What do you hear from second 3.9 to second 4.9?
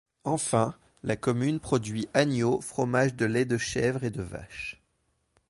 et de vache.